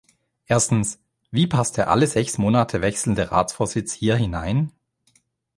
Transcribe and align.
Erstens, 0.47 0.97
wie 1.29 1.45
passt 1.45 1.77
der 1.77 1.91
alle 1.91 2.07
sechs 2.07 2.39
Monate 2.39 2.81
wechselnde 2.81 3.29
Ratsvorsitz 3.31 3.93
hier 3.93 4.15
hinein? 4.15 4.71